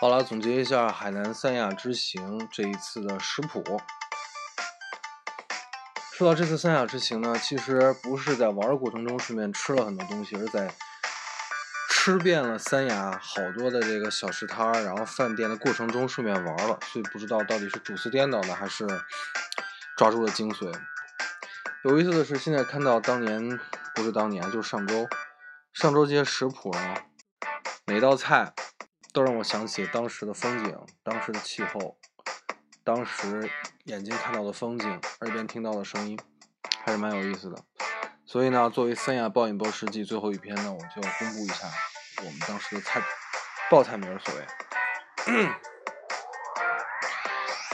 [0.00, 3.62] 好了，总结一下海南三亚之行这一次的食谱。
[6.14, 10.72] 说到这次三亚之行呢，其实不是在玩的过程中顺便吃了很多东西，而在
[11.90, 18.86] 吃遍了三亚好多的这个小吃摊儿，然后饭店的过程中顺便玩了，所以不知道到底是主次颠倒呢，还是
[19.98, 20.72] 抓住了精髓。
[21.84, 23.60] 有意思的是，现在看到当年
[23.94, 25.06] 不是当年，就是上周，
[25.74, 26.94] 上周这些食谱呢，
[27.84, 28.54] 每道菜
[29.12, 31.96] 都让我想起当时的风景、当时的气候。
[32.82, 33.48] 当时
[33.84, 34.88] 眼睛看到的风景，
[35.20, 36.18] 耳边听到的声音，
[36.84, 37.62] 还是蛮有意思的。
[38.24, 41.68] 所以呢，作为三亚暴饮暴食记最后一篇呢，我就要公布一下
[42.18, 43.02] 我们当时的菜
[43.70, 44.46] 报菜名所谓。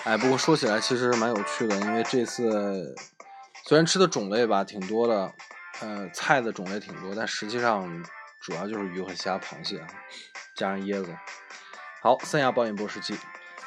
[0.05, 2.95] 哎，不过说起来其实蛮有趣的，因为这次
[3.65, 5.33] 虽然吃的种类吧挺多的，
[5.81, 8.05] 呃，菜的种类挺多，但实际上
[8.47, 9.89] 主要就是鱼和虾、螃蟹啊，
[10.55, 11.13] 加上椰子。
[12.01, 13.19] 好，三亚暴饮暴食记。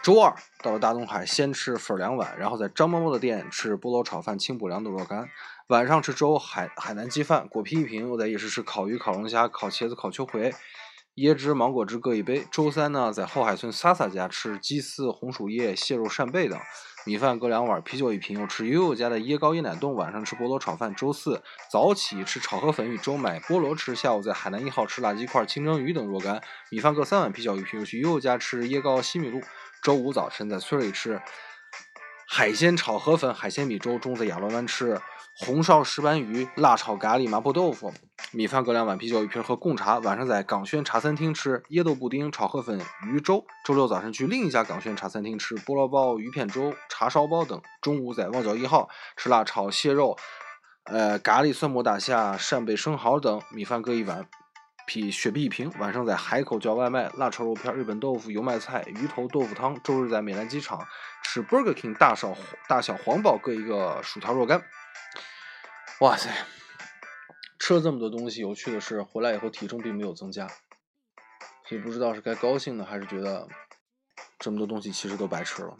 [0.01, 5.27] 周二到了大东海，先吃粉两碗，然后在张嬷嬷的店吃菠萝炒饭、清补凉豆若干。
[5.67, 8.07] 晚上吃粥，海海南鸡饭，果皮一瓶。
[8.07, 10.53] 又在夜市吃烤鱼、烤龙虾、烤茄子、烤秋葵，
[11.15, 12.47] 椰汁、芒果汁各一杯。
[12.49, 16.57] 周三呢，在后海村萨萨家吃鸡丝、红薯叶、蟹肉扇贝等。
[17.09, 18.39] 米饭各两碗，啤酒一瓶。
[18.39, 19.95] 又吃悠悠家的椰糕椰奶冻。
[19.95, 20.93] 晚上吃菠萝炒饭。
[20.93, 23.95] 周四早起吃炒河粉与粥，买菠萝吃。
[23.95, 26.39] 下午在海南一号吃辣鸡块、清蒸鱼等若干。
[26.69, 27.79] 米饭各三碗，啤酒一瓶。
[27.79, 29.41] 又去悠悠家吃椰糕、西米露。
[29.81, 31.19] 周五早晨在村里吃
[32.27, 35.01] 海鲜炒河粉、海鲜米粥；中午在亚龙湾吃
[35.33, 37.91] 红烧石斑鱼、辣炒咖喱、麻婆豆腐。
[38.31, 39.97] 米饭各两碗，啤酒一瓶，喝贡茶。
[39.99, 43.43] 晚上在港轩茶餐厅吃椰豆布丁、炒河粉、鱼粥。
[43.65, 47.59] 周六早晨去另一家港轩茶餐厅吃菠萝包、鱼片粥、茶烧包等。
[47.81, 50.15] 中午在旺角一号吃辣炒蟹肉、
[50.83, 53.41] 呃咖喱蒜末大虾、扇贝生蚝等。
[53.51, 54.27] 米饭各一碗。
[54.85, 59.79] 啤雪碧一瓶，晚上在海口叫外卖，辣炒肉片、日本豆腐、油麦菜、鱼头豆腐汤。
[59.83, 60.83] 周日在美兰机场
[61.23, 62.35] 吃 Burger King 大小
[62.67, 64.63] 大小黄堡各一个薯条若干。
[65.99, 66.31] 哇塞，
[67.59, 70.47] 吃了这么多东西，有趣的是回来以后体重并没有增加，
[71.67, 73.47] 所以不知道是该高兴呢，还是觉得
[74.39, 75.77] 这么多东西其实都白吃了。